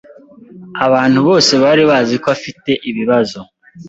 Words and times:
Abantu 0.85 1.19
bose 1.27 1.51
bari 1.63 1.83
bazi 1.89 2.15
ko 2.23 2.27
afite 2.35 2.71
ibibazo. 2.89 3.39